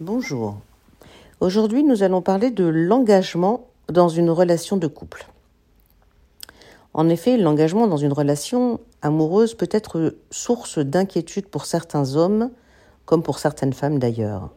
[0.00, 0.58] Bonjour.
[1.40, 5.26] Aujourd'hui, nous allons parler de l'engagement dans une relation de couple.
[6.94, 12.52] En effet, l'engagement dans une relation amoureuse peut être source d'inquiétude pour certains hommes,
[13.06, 14.50] comme pour certaines femmes d'ailleurs.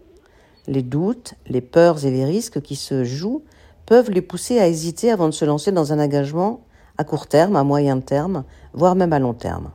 [0.68, 3.42] Les doutes, les peurs et les risques qui se jouent
[3.88, 6.62] peuvent les pousser à hésiter avant de se lancer dans un engagement
[7.00, 9.72] à court terme, à moyen terme, voire même à long terme.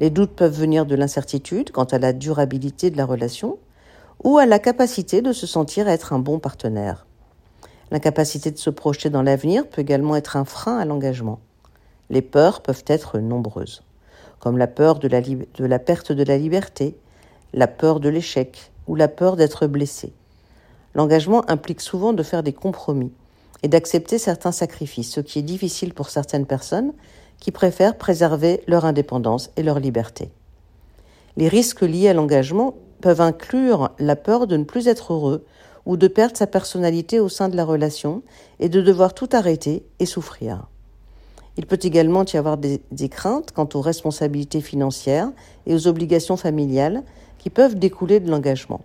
[0.00, 3.58] Les doutes peuvent venir de l'incertitude quant à la durabilité de la relation,
[4.24, 7.06] ou à la capacité de se sentir être un bon partenaire.
[7.90, 11.40] L'incapacité de se projeter dans l'avenir peut également être un frein à l'engagement.
[12.08, 13.82] Les peurs peuvent être nombreuses,
[14.40, 16.96] comme la peur de la, perte de la liberté,
[17.52, 20.14] la peur de l'échec ou la peur d'être blessé.
[20.94, 23.12] L'engagement implique souvent de faire des compromis
[23.62, 26.92] et d'accepter certains sacrifices, ce qui est difficile pour certaines personnes
[27.40, 30.30] qui préfèrent préserver leur indépendance et leur liberté.
[31.36, 35.44] Les risques liés à l'engagement peuvent inclure la peur de ne plus être heureux
[35.84, 38.22] ou de perdre sa personnalité au sein de la relation
[38.60, 40.68] et de devoir tout arrêter et souffrir.
[41.58, 45.30] Il peut également y avoir des, craintes quant aux responsabilités financières
[45.66, 47.02] et aux obligations familiales
[47.36, 48.80] qui peuvent découler de l'engagement.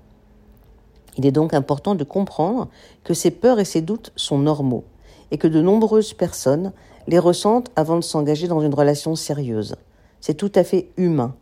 [1.17, 2.67] Il est donc important de comprendre
[3.05, 4.83] que ces peurs et ces doutes sont normaux
[5.31, 6.73] et que de nombreuses personnes
[7.07, 9.77] les ressentent avant de s'engager dans une relation sérieuse.
[10.19, 11.35] C'est tout à fait humain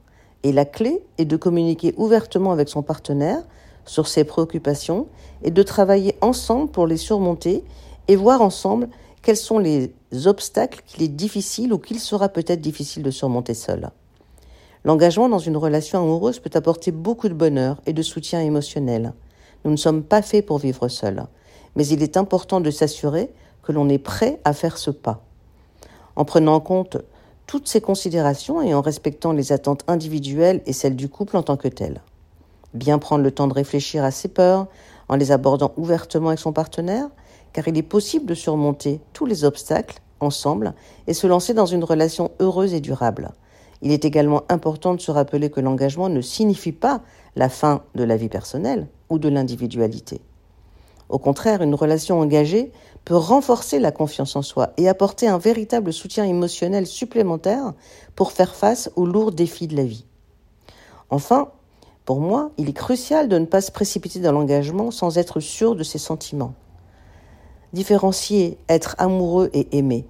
[0.44, 3.44] et la clé est de communiquer ouvertement avec son partenaire
[3.86, 5.08] sur ses préoccupations
[5.44, 7.64] et de travailler ensemble pour les surmonter
[8.08, 8.90] et voir ensemble
[9.22, 9.94] quels sont les
[10.26, 13.90] obstacles qu'il est difficile ou qu'il sera peut-être difficile de surmonter seul.
[14.86, 19.14] L'engagement dans une relation amoureuse peut apporter beaucoup de bonheur et de soutien émotionnel.
[19.66, 21.26] Nous ne sommes pas faits pour vivre seuls,
[21.76, 23.30] mais il est important de s'assurer
[23.64, 25.26] que l'on est prêt à faire ce pas.
[26.16, 26.98] En prenant en compte
[27.48, 31.58] toutes ces considérations et en respectant les attentes individuelles et celles du couple en tant
[31.58, 32.02] que tel.
[32.74, 34.68] Bien prendre le temps de réfléchir à ses peurs
[35.08, 37.08] en les abordant ouvertement avec son partenaire,
[37.54, 40.74] car il est possible de surmonter tous les obstacles ensemble
[41.08, 43.32] et se lancer dans une relation heureuse et durable.
[43.82, 47.02] Il est également important de se rappeler que l'engagement ne signifie pas
[47.36, 50.22] la fin de la vie personnelle ou de l'individualité.
[51.10, 52.72] Au contraire, une relation engagée
[53.06, 57.74] peut renforcer la confiance en soi et apporter un véritable soutien émotionnel supplémentaire
[58.16, 60.06] pour faire face aux lourds défis de la vie.
[61.10, 61.52] Enfin,
[62.04, 65.76] pour moi, il est crucial de ne pas se précipiter dans l'engagement sans être sûr
[65.76, 66.54] de ses sentiments.
[67.72, 70.06] Différencier être amoureux et aimer.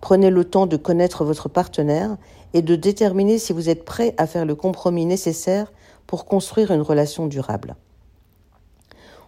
[0.00, 2.16] Prenez le temps de connaître votre partenaire
[2.54, 5.72] et de déterminer si vous êtes prêt à faire le compromis nécessaire
[6.08, 7.76] pour construire une relation durable.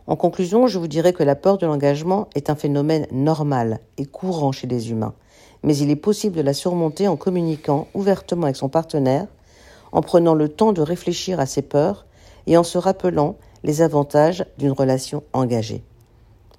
[0.06, 4.04] En conclusion, je vous dirais que la peur de l'engagement est un phénomène normal et
[4.04, 5.14] courant chez les humains,
[5.62, 9.26] mais il est possible de la surmonter en communiquant ouvertement avec son partenaire,
[9.92, 12.04] en prenant le temps de réfléchir à ses peurs
[12.46, 15.82] et en se rappelant les avantages d'une relation engagée.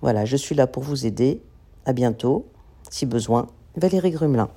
[0.01, 1.41] Voilà, je suis là pour vous aider.
[1.85, 2.47] À bientôt.
[2.89, 3.45] Si besoin,
[3.75, 4.50] Valérie Grumelin.